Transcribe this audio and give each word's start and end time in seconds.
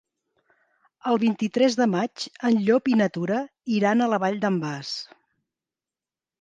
El 1.11 1.19
vint-i-tres 1.23 1.77
de 1.81 1.87
maig 1.91 2.25
en 2.51 2.57
Llop 2.69 2.91
i 2.95 2.99
na 3.03 3.09
Tura 3.19 3.39
iran 3.79 4.03
a 4.03 4.11
la 4.17 4.23
Vall 4.27 4.43
d'en 4.47 4.61
Bas. 4.67 4.99